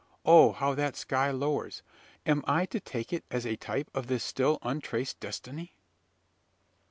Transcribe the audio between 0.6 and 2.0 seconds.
that sky lowers!